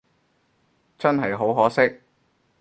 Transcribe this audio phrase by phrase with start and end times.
[0.97, 1.99] 真係好可惜